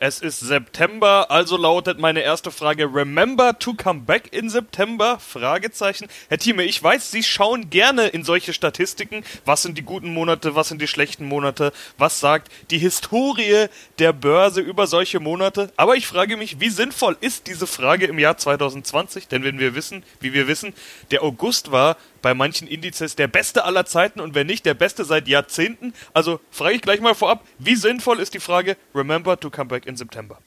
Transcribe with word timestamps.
Es 0.00 0.20
ist 0.20 0.38
September, 0.38 1.28
also 1.28 1.56
lautet 1.56 1.98
meine 1.98 2.20
erste 2.20 2.52
Frage: 2.52 2.84
Remember 2.84 3.58
to 3.58 3.74
come 3.74 4.02
back 4.02 4.32
in 4.32 4.48
September? 4.48 5.18
Fragezeichen. 5.18 6.06
Herr 6.28 6.38
Thieme, 6.38 6.62
ich 6.62 6.80
weiß, 6.80 7.10
Sie 7.10 7.24
schauen 7.24 7.68
gerne 7.68 8.06
in 8.06 8.22
solche 8.22 8.52
Statistiken. 8.52 9.24
Was 9.44 9.62
sind 9.62 9.76
die 9.76 9.82
guten 9.82 10.14
Monate? 10.14 10.54
Was 10.54 10.68
sind 10.68 10.80
die 10.80 10.86
schlechten 10.86 11.24
Monate? 11.24 11.72
Was 11.96 12.20
sagt 12.20 12.48
die 12.70 12.78
Historie 12.78 13.66
der 13.98 14.12
Börse 14.12 14.60
über 14.60 14.86
solche 14.86 15.18
Monate? 15.18 15.72
Aber 15.76 15.96
ich 15.96 16.06
frage 16.06 16.36
mich, 16.36 16.60
wie 16.60 16.70
sinnvoll 16.70 17.16
ist 17.20 17.48
diese 17.48 17.66
Frage 17.66 18.06
im 18.06 18.20
Jahr 18.20 18.36
2020? 18.36 19.26
Denn 19.26 19.42
wenn 19.42 19.58
wir 19.58 19.74
wissen, 19.74 20.04
wie 20.20 20.32
wir 20.32 20.46
wissen, 20.46 20.74
der 21.10 21.24
August 21.24 21.72
war 21.72 21.96
bei 22.22 22.34
manchen 22.34 22.68
Indizes 22.68 23.16
der 23.16 23.28
beste 23.28 23.64
aller 23.64 23.86
Zeiten 23.86 24.20
und 24.20 24.34
wenn 24.34 24.46
nicht, 24.46 24.66
der 24.66 24.74
beste 24.74 25.04
seit 25.04 25.28
Jahrzehnten. 25.28 25.92
Also 26.14 26.40
frage 26.50 26.76
ich 26.76 26.82
gleich 26.82 27.00
mal 27.00 27.14
vorab, 27.14 27.44
wie 27.58 27.76
sinnvoll 27.76 28.20
ist 28.20 28.34
die 28.34 28.40
Frage 28.40 28.76
Remember 28.94 29.38
to 29.38 29.50
come 29.50 29.68
back 29.68 29.86
in 29.86 29.96
September? 29.96 30.38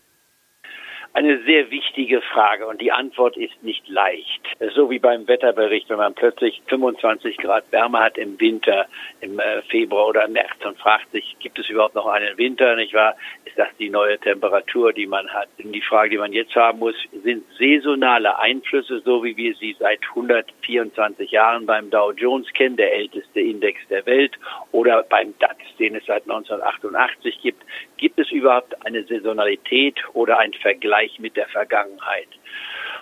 Eine 1.13 1.43
sehr 1.43 1.69
wichtige 1.71 2.21
Frage 2.21 2.65
und 2.67 2.79
die 2.79 2.93
Antwort 2.93 3.35
ist 3.35 3.61
nicht 3.63 3.85
leicht. 3.89 4.47
So 4.73 4.89
wie 4.89 4.99
beim 4.99 5.27
Wetterbericht, 5.27 5.89
wenn 5.89 5.97
man 5.97 6.13
plötzlich 6.13 6.61
25 6.67 7.35
Grad 7.35 7.69
Wärme 7.71 7.99
hat 7.99 8.17
im 8.17 8.39
Winter, 8.39 8.85
im 9.19 9.37
äh, 9.37 9.61
Februar 9.63 10.07
oder 10.07 10.25
März 10.29 10.63
und 10.63 10.79
fragt 10.79 11.11
sich, 11.11 11.35
gibt 11.39 11.59
es 11.59 11.67
überhaupt 11.67 11.95
noch 11.95 12.05
einen 12.05 12.37
Winter, 12.37 12.77
nicht 12.77 12.93
wahr? 12.93 13.17
Ist 13.43 13.59
das 13.59 13.67
die 13.77 13.89
neue 13.89 14.19
Temperatur, 14.19 14.93
die 14.93 15.05
man 15.05 15.27
hat? 15.33 15.49
Und 15.61 15.73
die 15.73 15.81
Frage, 15.81 16.11
die 16.11 16.17
man 16.17 16.31
jetzt 16.31 16.55
haben 16.55 16.79
muss, 16.79 16.95
sind 17.23 17.43
saisonale 17.59 18.39
Einflüsse, 18.39 19.01
so 19.03 19.21
wie 19.21 19.35
wir 19.35 19.53
sie 19.55 19.75
seit 19.77 19.99
124 20.11 21.29
Jahren 21.29 21.65
beim 21.65 21.89
Dow 21.89 22.13
Jones 22.13 22.47
kennen, 22.53 22.77
der 22.77 22.93
älteste 22.93 23.41
Index 23.41 23.81
der 23.89 24.05
Welt, 24.05 24.39
oder 24.71 25.03
beim 25.03 25.33
DAX, 25.39 25.57
den 25.77 25.95
es 25.95 26.05
seit 26.05 26.23
1988 26.23 27.41
gibt, 27.41 27.61
gibt 27.97 28.17
es 28.17 28.31
überhaupt 28.31 28.85
eine 28.85 29.03
Saisonalität 29.03 29.95
oder 30.13 30.39
ein 30.39 30.53
Vergleich 30.53 31.00
mit 31.19 31.35
der 31.35 31.47
Vergangenheit? 31.47 32.27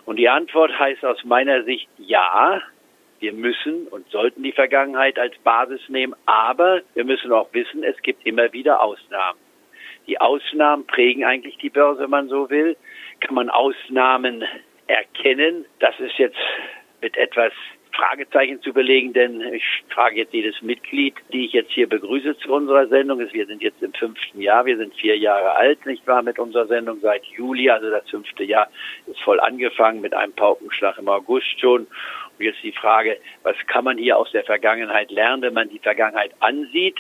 Und 0.06 0.18
die 0.18 0.30
Antwort 0.30 0.78
heißt 0.78 1.04
aus 1.06 1.24
meiner 1.24 1.64
Sicht 1.64 1.90
ja. 1.98 2.62
Wir 3.20 3.34
müssen 3.34 3.88
und 3.88 4.10
sollten 4.12 4.44
die 4.44 4.54
Vergangenheit 4.54 5.20
als 5.20 5.38
Basis 5.40 5.82
nehmen, 5.90 6.16
aber 6.26 6.82
wir 6.94 7.04
müssen 7.04 7.34
auch 7.34 7.54
wissen, 7.54 7.84
es 7.84 8.02
gibt 8.02 8.26
immer 8.26 8.54
wieder 8.54 8.82
Ausnahmen. 8.82 9.40
Die 10.08 10.22
Ausnahmen 10.22 10.88
prägen 10.88 11.26
eigentlich 11.26 11.58
die 11.58 11.70
Börse, 11.70 12.04
wenn 12.04 12.10
man 12.10 12.30
so 12.30 12.50
will. 12.50 12.78
Kann 13.20 13.36
man 13.36 13.50
Ausnahmen 13.50 14.46
erkennen? 14.88 15.66
Das 15.80 16.00
ist 16.00 16.18
jetzt 16.18 16.40
mit 17.02 17.18
etwas 17.18 17.52
Fragezeichen 17.92 18.62
zu 18.62 18.72
belegen, 18.72 19.14
denn 19.14 19.42
ich 19.42 19.64
frage 19.90 20.18
jetzt 20.18 20.34
jedes 20.34 20.62
Mitglied, 20.62 21.16
die 21.34 21.46
ich 21.46 21.54
jetzt 21.54 21.72
hier 21.72 21.88
begrüße 21.88 22.38
zu 22.38 22.54
unserer 22.54 22.88
Sendung. 22.88 23.20
Wir 23.20 23.46
sind 23.46 23.62
jetzt 23.62 23.82
im 23.82 23.94
fünften 23.94 24.42
Jahr, 24.42 24.66
wir 24.66 24.78
sind 24.78 24.94
vier 24.96 25.18
Jahre 25.18 25.56
alt, 25.56 25.86
nicht 25.86 26.06
wahr, 26.08 26.22
mit 26.22 26.40
unserer 26.40 26.68
Sendung 26.68 27.00
seit 27.02 27.24
Juli, 27.26 27.70
also 27.70 27.90
das 27.90 28.10
fünfte 28.10 28.44
Jahr 28.44 28.70
ist 29.08 29.20
voll 29.22 29.40
angefangen 29.40 30.02
mit 30.02 30.14
einem 30.14 30.34
Paukenschlag 30.34 30.98
im 30.98 31.10
August 31.10 31.60
schon. 31.60 31.88
Und 32.38 32.46
jetzt 32.46 32.64
die 32.64 32.72
Frage, 32.72 33.18
was 33.44 33.56
kann 33.68 33.84
man 33.84 33.98
hier 33.98 34.18
aus 34.18 34.32
der 34.32 34.44
Vergangenheit 34.44 35.12
lernen, 35.12 35.42
wenn 35.42 35.54
man 35.54 35.70
die 35.70 35.80
Vergangenheit 35.80 36.32
ansieht? 36.40 37.00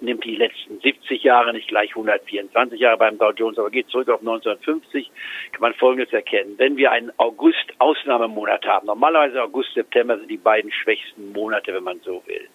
Nimmt 0.00 0.24
die 0.24 0.36
letzten 0.36 0.80
70 0.80 1.22
Jahre, 1.22 1.52
nicht 1.52 1.68
gleich 1.68 1.90
124 1.90 2.78
Jahre 2.80 2.98
beim 2.98 3.18
Dow 3.18 3.30
Jones, 3.30 3.58
aber 3.58 3.70
geht 3.70 3.88
zurück 3.88 4.08
auf 4.08 4.20
1950, 4.20 5.10
kann 5.52 5.60
man 5.60 5.74
Folgendes 5.74 6.12
erkennen. 6.12 6.54
Wenn 6.58 6.76
wir 6.76 6.90
einen 6.92 7.12
August-Ausnahmemonat 7.18 8.66
haben, 8.66 8.86
normalerweise 8.86 9.42
August, 9.42 9.74
September 9.74 10.18
sind 10.18 10.30
die 10.30 10.36
beiden 10.36 10.72
schwächsten 10.72 11.32
Monate, 11.32 11.74
wenn 11.74 11.84
man 11.84 12.00
so 12.00 12.22
will. 12.26 12.48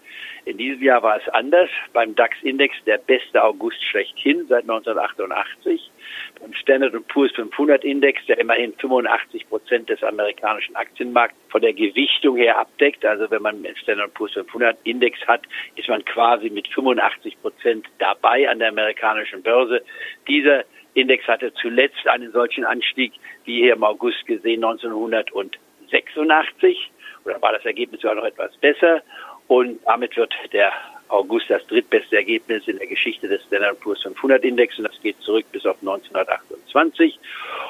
In 0.45 0.57
diesem 0.57 0.81
Jahr 0.81 1.03
war 1.03 1.17
es 1.17 1.27
anders. 1.29 1.69
Beim 1.93 2.15
DAX-Index 2.15 2.75
der 2.85 2.97
beste 2.99 3.43
August 3.43 3.83
schlechthin 3.83 4.47
seit 4.47 4.63
1988. 4.63 5.91
Beim 6.39 6.53
Standard 6.53 6.95
Poor's 7.07 7.31
500 7.33 7.83
Index, 7.83 8.25
der 8.27 8.39
immerhin 8.39 8.73
85 8.73 9.49
Prozent 9.49 9.89
des 9.89 10.01
amerikanischen 10.03 10.75
Aktienmarkts 10.75 11.35
von 11.49 11.61
der 11.61 11.73
Gewichtung 11.73 12.37
her 12.37 12.57
abdeckt. 12.57 13.05
Also 13.05 13.29
wenn 13.29 13.41
man 13.41 13.61
den 13.61 13.75
Standard 13.75 14.13
Poor's 14.13 14.31
500 14.33 14.77
Index 14.83 15.19
hat, 15.27 15.41
ist 15.75 15.89
man 15.89 16.05
quasi 16.05 16.49
mit 16.49 16.69
85 16.69 17.41
Prozent 17.41 17.85
dabei 17.99 18.49
an 18.49 18.59
der 18.59 18.69
amerikanischen 18.69 19.43
Börse. 19.43 19.81
Dieser 20.27 20.63
Index 20.93 21.27
hatte 21.27 21.53
zuletzt 21.53 22.07
einen 22.07 22.31
solchen 22.31 22.63
Anstieg 22.65 23.13
wie 23.45 23.61
hier 23.61 23.73
im 23.73 23.83
August 23.83 24.25
gesehen 24.25 24.63
1986 24.63 26.91
oder 27.23 27.41
war 27.41 27.53
das 27.53 27.65
Ergebnis 27.65 28.01
sogar 28.01 28.15
noch 28.15 28.23
etwas 28.23 28.55
besser 28.57 29.01
und 29.47 29.79
damit 29.85 30.15
wird 30.17 30.33
der 30.53 30.71
August 31.09 31.49
das 31.49 31.65
drittbeste 31.67 32.17
Ergebnis 32.17 32.67
in 32.67 32.77
der 32.77 32.87
Geschichte 32.87 33.27
des 33.27 33.41
Standard 33.45 33.79
Poor's 33.79 34.01
500 34.03 34.43
Index 34.43 34.77
und 34.77 34.85
das 34.85 35.01
geht 35.01 35.19
zurück 35.21 35.45
bis 35.51 35.65
auf 35.65 35.77
1928. 35.79 37.17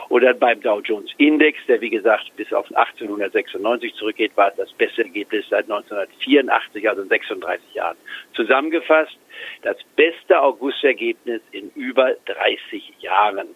Und 0.09 0.23
dann 0.23 0.39
beim 0.39 0.61
Dow 0.61 0.79
Jones 0.79 1.11
Index, 1.17 1.59
der 1.67 1.81
wie 1.81 1.89
gesagt 1.89 2.31
bis 2.35 2.51
auf 2.51 2.65
1896 2.75 3.93
zurückgeht, 3.95 4.35
war 4.35 4.49
es 4.49 4.55
das 4.55 4.73
beste 4.73 5.03
Ergebnis 5.03 5.45
seit 5.49 5.65
1984, 5.65 6.89
also 6.89 7.01
in 7.03 7.09
36 7.09 7.73
Jahren. 7.73 7.97
Zusammengefasst, 8.33 9.17
das 9.61 9.77
beste 9.95 10.41
Augustergebnis 10.41 11.41
in 11.51 11.69
über 11.75 12.15
30 12.25 12.93
Jahren. 12.99 13.47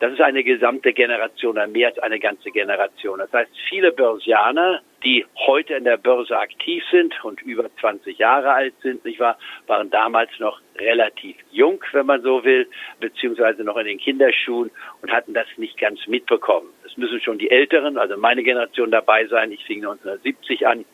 Das 0.00 0.12
ist 0.12 0.20
eine 0.20 0.44
gesamte 0.44 0.92
Generation, 0.92 1.58
mehr 1.72 1.88
als 1.88 1.98
eine 1.98 2.20
ganze 2.20 2.50
Generation. 2.50 3.18
Das 3.18 3.32
heißt, 3.32 3.50
viele 3.68 3.90
Börsianer, 3.90 4.80
die 5.02 5.26
heute 5.46 5.74
in 5.74 5.84
der 5.84 5.96
Börse 5.96 6.38
aktiv 6.38 6.84
sind 6.92 7.14
und 7.24 7.42
über 7.42 7.68
20 7.80 8.16
Jahre 8.16 8.52
alt 8.52 8.74
sind, 8.80 9.04
nicht 9.04 9.18
wahr, 9.18 9.38
waren 9.66 9.90
damals 9.90 10.30
noch 10.38 10.60
relativ 10.76 11.36
jung, 11.50 11.82
wenn 11.92 12.06
man 12.06 12.22
so 12.22 12.44
will, 12.44 12.68
beziehungsweise 13.00 13.64
noch 13.64 13.76
in 13.76 13.86
den 13.86 13.98
Kinderschuhen 13.98 14.70
und 15.02 15.10
hatten 15.10 15.34
das 15.34 15.46
nicht 15.56 15.78
ganz 15.78 16.06
mitbekommen. 16.06 16.68
Es 16.86 16.96
müssen 16.96 17.20
schon 17.20 17.38
die 17.38 17.50
Älteren, 17.50 17.98
also 17.98 18.16
meine 18.16 18.44
Generation 18.44 18.92
dabei 18.92 19.26
sein. 19.26 19.50
Ich 19.50 19.64
fing 19.64 19.78
1970 19.78 20.64
an. 20.66 20.84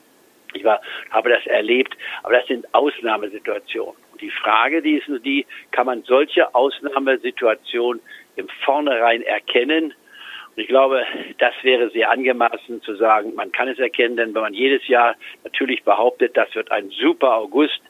Ich 0.54 0.64
war, 0.64 0.80
habe 1.10 1.28
das 1.28 1.46
erlebt, 1.46 1.94
aber 2.22 2.34
das 2.34 2.46
sind 2.46 2.72
Ausnahmesituationen. 2.72 4.03
Die 4.20 4.30
Frage, 4.30 4.82
die 4.82 4.96
ist 4.98 5.08
nur 5.08 5.18
die, 5.18 5.46
kann 5.70 5.86
man 5.86 6.02
solche 6.04 6.54
Ausnahmesituationen 6.54 8.02
im 8.36 8.48
Vornherein 8.64 9.22
erkennen. 9.22 9.94
Und 10.56 10.62
ich 10.62 10.68
glaube, 10.68 11.04
das 11.38 11.54
wäre 11.62 11.90
sehr 11.90 12.10
angemaßen 12.10 12.82
zu 12.82 12.94
sagen, 12.94 13.34
man 13.34 13.52
kann 13.52 13.68
es 13.68 13.78
erkennen, 13.78 14.16
denn 14.16 14.34
wenn 14.34 14.42
man 14.42 14.54
jedes 14.54 14.86
Jahr 14.86 15.16
natürlich 15.42 15.82
behauptet, 15.82 16.36
das 16.36 16.54
wird 16.54 16.70
ein 16.70 16.90
super 16.90 17.34
August, 17.36 17.80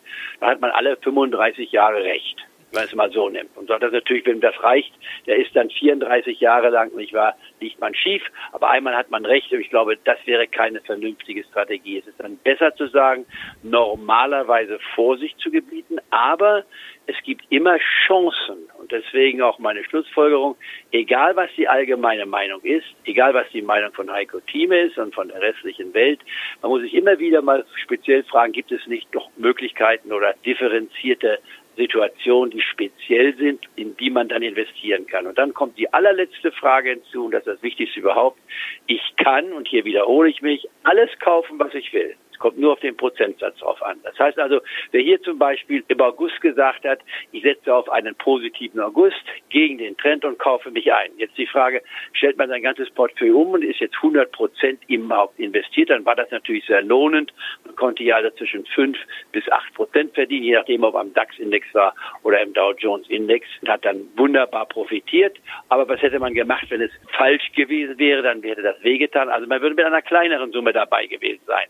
dann 0.40 0.50
hat 0.50 0.60
man 0.60 0.70
alle 0.70 0.96
35 0.96 1.72
Jahre 1.72 2.02
recht 2.02 2.44
wenn 2.74 2.82
man 2.82 2.88
es 2.88 2.94
mal 2.94 3.10
so 3.10 3.28
nimmt. 3.28 3.56
Und 3.56 3.70
das 3.70 3.92
natürlich, 3.92 4.26
wenn 4.26 4.40
das 4.40 4.60
reicht, 4.62 4.92
der 5.26 5.36
ist 5.36 5.54
dann 5.54 5.70
34 5.70 6.40
Jahre 6.40 6.70
lang, 6.70 6.94
nicht 6.96 7.12
wahr, 7.12 7.36
liegt 7.60 7.80
man 7.80 7.94
schief. 7.94 8.22
Aber 8.52 8.70
einmal 8.70 8.96
hat 8.96 9.10
man 9.10 9.24
recht 9.24 9.52
und 9.52 9.60
ich 9.60 9.70
glaube, 9.70 9.96
das 10.04 10.18
wäre 10.26 10.46
keine 10.46 10.80
vernünftige 10.80 11.44
Strategie. 11.44 11.98
Es 11.98 12.06
ist 12.06 12.18
dann 12.18 12.36
besser 12.38 12.74
zu 12.74 12.88
sagen, 12.88 13.26
normalerweise 13.62 14.78
Vorsicht 14.94 15.38
zu 15.38 15.50
gebieten, 15.50 15.98
aber 16.10 16.64
es 17.06 17.16
gibt 17.24 17.44
immer 17.50 17.78
Chancen. 18.06 18.68
Und 18.78 18.90
deswegen 18.90 19.42
auch 19.42 19.58
meine 19.58 19.84
Schlussfolgerung, 19.84 20.56
egal 20.90 21.36
was 21.36 21.50
die 21.56 21.68
allgemeine 21.68 22.26
Meinung 22.26 22.60
ist, 22.62 22.86
egal 23.04 23.34
was 23.34 23.48
die 23.50 23.62
Meinung 23.62 23.92
von 23.92 24.10
Heiko 24.10 24.40
Thieme 24.40 24.80
ist 24.80 24.98
und 24.98 25.14
von 25.14 25.28
der 25.28 25.40
restlichen 25.40 25.92
Welt, 25.94 26.20
man 26.62 26.70
muss 26.70 26.82
sich 26.82 26.94
immer 26.94 27.18
wieder 27.18 27.42
mal 27.42 27.64
speziell 27.82 28.24
fragen, 28.24 28.52
gibt 28.52 28.72
es 28.72 28.86
nicht 28.86 29.06
doch 29.12 29.28
Möglichkeiten 29.36 30.12
oder 30.12 30.34
differenzierte 30.44 31.38
Situationen, 31.76 32.50
die 32.50 32.60
speziell 32.60 33.36
sind, 33.36 33.60
in 33.76 33.96
die 33.96 34.10
man 34.10 34.28
dann 34.28 34.42
investieren 34.42 35.06
kann. 35.06 35.26
Und 35.26 35.38
dann 35.38 35.54
kommt 35.54 35.78
die 35.78 35.92
allerletzte 35.92 36.52
Frage 36.52 36.90
hinzu, 36.90 37.26
und 37.26 37.32
das 37.32 37.46
ist 37.46 37.54
das 37.54 37.62
Wichtigste 37.62 38.00
überhaupt. 38.00 38.38
Ich 38.86 39.14
kann, 39.16 39.52
und 39.52 39.68
hier 39.68 39.84
wiederhole 39.84 40.30
ich 40.30 40.42
mich, 40.42 40.68
alles 40.82 41.10
kaufen, 41.18 41.58
was 41.58 41.74
ich 41.74 41.92
will. 41.92 42.14
Es 42.34 42.40
kommt 42.40 42.58
nur 42.58 42.72
auf 42.72 42.80
den 42.80 42.96
Prozentsatz 42.96 43.58
drauf 43.58 43.80
an. 43.82 44.00
Das 44.02 44.18
heißt 44.18 44.38
also, 44.40 44.60
wer 44.90 45.00
hier 45.00 45.22
zum 45.22 45.38
Beispiel 45.38 45.84
im 45.86 46.00
August 46.00 46.40
gesagt 46.40 46.84
hat, 46.84 46.98
ich 47.30 47.42
setze 47.42 47.72
auf 47.72 47.88
einen 47.88 48.16
positiven 48.16 48.80
August 48.80 49.22
gegen 49.50 49.78
den 49.78 49.96
Trend 49.96 50.24
und 50.24 50.38
kaufe 50.38 50.72
mich 50.72 50.92
ein. 50.92 51.12
Jetzt 51.16 51.38
die 51.38 51.46
Frage, 51.46 51.80
stellt 52.12 52.36
man 52.36 52.48
sein 52.48 52.62
ganzes 52.62 52.90
Portfolio 52.90 53.40
um 53.40 53.52
und 53.52 53.62
ist 53.62 53.78
jetzt 53.78 53.94
100 53.96 54.32
Prozent 54.32 54.80
im 54.88 55.06
Markt 55.06 55.38
investiert, 55.38 55.90
dann 55.90 56.04
war 56.04 56.16
das 56.16 56.28
natürlich 56.32 56.66
sehr 56.66 56.82
lohnend. 56.82 57.32
Man 57.64 57.76
konnte 57.76 58.02
ja 58.02 58.16
also 58.16 58.30
zwischen 58.30 58.66
5 58.66 58.98
bis 59.30 59.48
8 59.48 59.72
Prozent 59.74 60.14
verdienen, 60.14 60.44
je 60.44 60.54
nachdem, 60.54 60.82
ob 60.82 60.96
am 60.96 61.14
DAX-Index 61.14 61.72
war 61.72 61.94
oder 62.24 62.42
im 62.42 62.52
Dow 62.52 62.72
Jones-Index 62.76 63.46
und 63.62 63.68
hat 63.68 63.84
dann 63.84 64.08
wunderbar 64.16 64.66
profitiert. 64.66 65.38
Aber 65.68 65.88
was 65.88 66.02
hätte 66.02 66.18
man 66.18 66.34
gemacht, 66.34 66.66
wenn 66.70 66.80
es 66.80 66.90
falsch 67.16 67.52
gewesen 67.52 67.96
wäre? 67.98 68.22
Dann 68.22 68.42
wäre 68.42 68.60
das 68.60 68.82
wehgetan. 68.82 69.28
Also 69.28 69.46
man 69.46 69.62
würde 69.62 69.76
mit 69.76 69.84
einer 69.84 70.02
kleineren 70.02 70.50
Summe 70.50 70.72
dabei 70.72 71.06
gewesen 71.06 71.42
sein. 71.46 71.68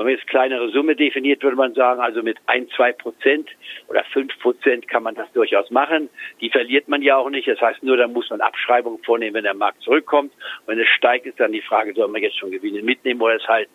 Wenn 0.00 0.06
man 0.06 0.14
jetzt 0.14 0.28
kleinere 0.28 0.70
Summe 0.70 0.96
definiert, 0.96 1.42
würde 1.42 1.58
man 1.58 1.74
sagen, 1.74 2.00
also 2.00 2.22
mit 2.22 2.38
ein, 2.46 2.66
zwei 2.70 2.90
Prozent 2.90 3.50
oder 3.86 4.02
fünf 4.04 4.32
Prozent 4.38 4.88
kann 4.88 5.02
man 5.02 5.14
das 5.14 5.30
durchaus 5.34 5.70
machen. 5.70 6.08
Die 6.40 6.48
verliert 6.48 6.88
man 6.88 7.02
ja 7.02 7.18
auch 7.18 7.28
nicht. 7.28 7.46
Das 7.46 7.60
heißt 7.60 7.82
nur, 7.82 7.98
dann 7.98 8.14
muss 8.14 8.30
man 8.30 8.40
Abschreibungen 8.40 9.02
vornehmen, 9.02 9.34
wenn 9.34 9.44
der 9.44 9.52
Markt 9.52 9.82
zurückkommt. 9.82 10.32
wenn 10.64 10.80
es 10.80 10.88
steigt, 10.88 11.26
ist 11.26 11.38
dann 11.38 11.52
die 11.52 11.60
Frage, 11.60 11.92
soll 11.92 12.08
man 12.08 12.22
jetzt 12.22 12.38
schon 12.38 12.50
Gewinne 12.50 12.80
mitnehmen 12.80 13.20
oder 13.20 13.34
es 13.34 13.46
halten? 13.46 13.70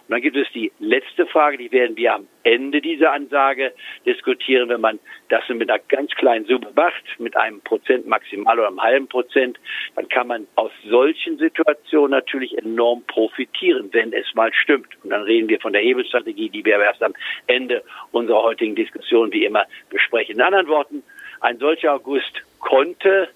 Und 0.00 0.14
dann 0.14 0.22
gibt 0.22 0.36
es 0.36 0.48
die 0.52 0.72
letzte 0.80 1.26
Frage, 1.26 1.56
die 1.56 1.70
werden 1.70 1.96
wir 1.96 2.14
am 2.14 2.26
Ende 2.42 2.80
dieser 2.80 3.12
Ansage 3.12 3.72
diskutieren, 4.04 4.68
wenn 4.68 4.80
man 4.80 4.98
das 5.28 5.48
mit 5.48 5.70
einer 5.70 5.78
ganz 5.88 6.10
kleinen 6.12 6.46
Summe 6.46 6.72
macht, 6.74 7.04
mit 7.18 7.36
einem 7.36 7.60
Prozent 7.60 8.06
maximal 8.06 8.58
oder 8.58 8.68
einem 8.68 8.82
halben 8.82 9.08
Prozent, 9.08 9.58
dann 9.94 10.08
kann 10.08 10.26
man 10.26 10.46
aus 10.56 10.72
solchen 10.88 11.38
Situationen 11.38 12.10
natürlich 12.10 12.56
enorm 12.58 13.04
profitieren, 13.06 13.88
wenn 13.92 14.12
es 14.12 14.34
mal 14.34 14.52
stimmt. 14.52 14.88
Und 15.04 15.10
dann 15.10 15.22
reden 15.22 15.48
wir 15.48 15.60
von 15.60 15.72
der 15.72 15.82
Hebelstrategie, 15.82 16.48
die 16.48 16.64
wir 16.64 16.80
erst 16.80 17.02
am 17.02 17.14
Ende 17.46 17.82
unserer 18.10 18.42
heutigen 18.42 18.74
Diskussion 18.74 19.32
wie 19.32 19.44
immer 19.44 19.66
besprechen. 19.90 20.36
In 20.36 20.42
anderen 20.42 20.68
Worten, 20.68 21.02
ein 21.40 21.58
solcher 21.58 21.94
August 21.94 22.42
konnte 22.58 23.28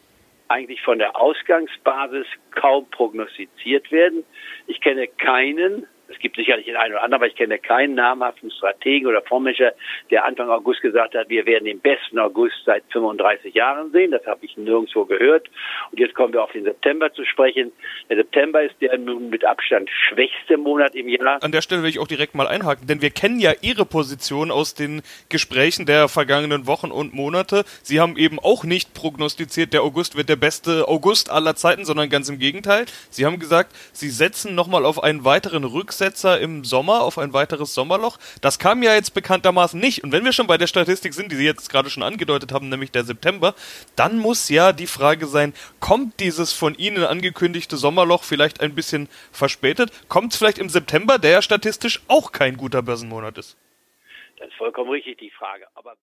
eigentlich 0.48 0.82
von 0.82 0.98
der 0.98 1.16
Ausgangsbasis 1.16 2.26
kaum 2.50 2.88
prognostiziert 2.90 3.90
werden. 3.90 4.24
Ich 4.66 4.80
kenne 4.80 5.08
keinen 5.08 5.86
es 6.08 6.18
gibt 6.18 6.36
sicherlich 6.36 6.66
den 6.66 6.76
einen 6.76 6.92
oder 6.92 7.02
anderen, 7.02 7.22
aber 7.22 7.26
ich 7.26 7.36
kenne 7.36 7.58
keinen 7.58 7.94
namhaften 7.94 8.50
Strategen 8.50 9.08
oder 9.08 9.22
Fondsmanager, 9.22 9.72
der 10.10 10.24
Anfang 10.24 10.50
August 10.50 10.82
gesagt 10.82 11.14
hat, 11.14 11.28
wir 11.28 11.46
werden 11.46 11.64
den 11.64 11.80
besten 11.80 12.18
August 12.18 12.56
seit 12.66 12.84
35 12.92 13.54
Jahren 13.54 13.90
sehen. 13.92 14.10
Das 14.10 14.24
habe 14.26 14.44
ich 14.44 14.56
nirgendwo 14.56 15.04
gehört. 15.06 15.48
Und 15.90 15.98
jetzt 15.98 16.14
kommen 16.14 16.32
wir 16.32 16.42
auf 16.42 16.52
den 16.52 16.64
September 16.64 17.12
zu 17.12 17.24
sprechen. 17.24 17.72
Der 18.10 18.16
September 18.16 18.62
ist 18.62 18.74
der 18.80 18.96
nun 18.98 19.30
mit 19.30 19.44
Abstand 19.44 19.88
schwächste 19.90 20.56
Monat 20.56 20.94
im 20.94 21.08
Jahr. 21.08 21.42
An 21.42 21.52
der 21.52 21.62
Stelle 21.62 21.82
will 21.82 21.90
ich 21.90 21.98
auch 21.98 22.06
direkt 22.06 22.34
mal 22.34 22.46
einhaken, 22.46 22.86
denn 22.86 23.00
wir 23.00 23.10
kennen 23.10 23.40
ja 23.40 23.52
Ihre 23.62 23.86
Position 23.86 24.50
aus 24.50 24.74
den 24.74 25.02
Gesprächen 25.30 25.86
der 25.86 26.08
vergangenen 26.08 26.66
Wochen 26.66 26.90
und 26.90 27.14
Monate. 27.14 27.64
Sie 27.82 28.00
haben 28.00 28.16
eben 28.16 28.38
auch 28.38 28.64
nicht 28.64 28.94
prognostiziert, 28.94 29.72
der 29.72 29.82
August 29.82 30.16
wird 30.16 30.28
der 30.28 30.36
beste 30.36 30.86
August 30.86 31.30
aller 31.30 31.56
Zeiten, 31.56 31.84
sondern 31.84 32.10
ganz 32.10 32.28
im 32.28 32.38
Gegenteil. 32.38 32.84
Sie 33.10 33.24
haben 33.24 33.38
gesagt, 33.38 33.74
Sie 33.92 34.10
setzen 34.10 34.54
nochmal 34.54 34.84
auf 34.84 35.02
einen 35.02 35.24
weiteren 35.24 35.64
Rücksetzer 35.64 35.93
Rücksetzer 35.94 36.40
im 36.40 36.64
Sommer 36.64 37.02
auf 37.02 37.18
ein 37.18 37.32
weiteres 37.32 37.72
Sommerloch. 37.72 38.18
Das 38.40 38.58
kam 38.58 38.82
ja 38.82 38.94
jetzt 38.94 39.14
bekanntermaßen 39.14 39.78
nicht. 39.78 40.02
Und 40.02 40.10
wenn 40.10 40.24
wir 40.24 40.32
schon 40.32 40.48
bei 40.48 40.58
der 40.58 40.66
Statistik 40.66 41.14
sind, 41.14 41.30
die 41.30 41.36
Sie 41.36 41.44
jetzt 41.44 41.70
gerade 41.70 41.88
schon 41.88 42.02
angedeutet 42.02 42.52
haben, 42.52 42.68
nämlich 42.68 42.90
der 42.90 43.04
September, 43.04 43.54
dann 43.94 44.18
muss 44.18 44.48
ja 44.48 44.72
die 44.72 44.88
Frage 44.88 45.26
sein, 45.26 45.54
kommt 45.78 46.18
dieses 46.18 46.52
von 46.52 46.74
Ihnen 46.74 47.04
angekündigte 47.04 47.76
Sommerloch 47.76 48.24
vielleicht 48.24 48.60
ein 48.60 48.74
bisschen 48.74 49.08
verspätet? 49.30 49.92
Kommt 50.08 50.32
es 50.32 50.38
vielleicht 50.38 50.58
im 50.58 50.68
September, 50.68 51.18
der 51.18 51.30
ja 51.30 51.42
statistisch 51.42 52.02
auch 52.08 52.32
kein 52.32 52.56
guter 52.56 52.82
Börsenmonat 52.82 53.38
ist? 53.38 53.56
Das 54.38 54.48
ist 54.48 54.56
vollkommen 54.56 54.90
richtig, 54.90 55.18
die 55.18 55.30
Frage. 55.30 55.66
Aber 55.74 55.94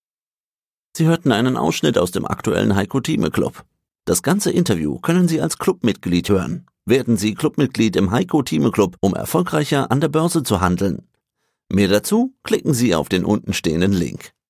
Sie 0.94 1.06
hörten 1.06 1.32
einen 1.32 1.58
Ausschnitt 1.58 1.98
aus 1.98 2.12
dem 2.12 2.26
aktuellen 2.26 2.76
Heiko 2.76 3.00
Thieme 3.00 3.30
Club. 3.30 3.64
Das 4.06 4.22
ganze 4.22 4.50
Interview 4.50 4.98
können 5.00 5.28
Sie 5.28 5.40
als 5.40 5.58
Clubmitglied 5.58 6.30
hören. 6.30 6.66
Werden 6.84 7.16
Sie 7.16 7.34
Clubmitglied 7.34 7.94
im 7.94 8.10
Heiko 8.10 8.42
Thieme 8.42 8.72
Club, 8.72 8.96
um 9.00 9.14
erfolgreicher 9.14 9.92
an 9.92 10.00
der 10.00 10.08
Börse 10.08 10.42
zu 10.42 10.60
handeln. 10.60 11.06
Mehr 11.68 11.86
dazu 11.86 12.34
klicken 12.42 12.74
Sie 12.74 12.94
auf 12.94 13.08
den 13.08 13.24
untenstehenden 13.24 13.92
Link. 13.92 14.32